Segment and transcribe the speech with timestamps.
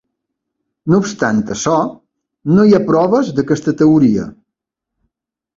[0.93, 1.75] No obstant això,
[2.55, 4.29] no hi ha proves d'aquesta teoria.